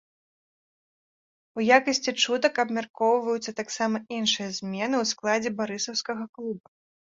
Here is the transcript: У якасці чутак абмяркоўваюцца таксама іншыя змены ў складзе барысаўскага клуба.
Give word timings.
У 1.59 1.65
якасці 1.77 2.11
чутак 2.23 2.53
абмяркоўваюцца 2.65 3.55
таксама 3.61 3.97
іншыя 4.19 4.49
змены 4.59 4.95
ў 5.05 5.13
складзе 5.13 5.55
барысаўскага 5.63 6.23
клуба. 6.35 6.67